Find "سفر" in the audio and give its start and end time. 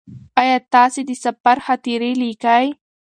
1.23-1.57